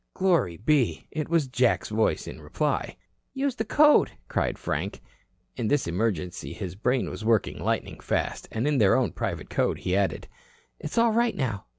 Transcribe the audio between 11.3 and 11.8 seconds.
now.